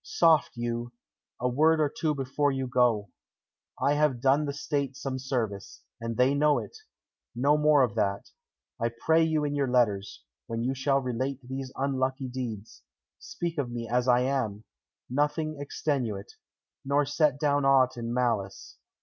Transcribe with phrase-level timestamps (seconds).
[0.03, 0.93] "Soft you;
[1.39, 3.11] a word or two before you go.
[3.79, 6.75] I have done the State some service, and they know it.
[7.35, 8.31] No more of that.
[8.81, 12.81] I pray you in your letters, when you shall relate these unlucky deeds,
[13.19, 14.63] speak of me as I am;
[15.07, 16.33] nothing extenuate,
[16.83, 18.79] nor set down aught in malice.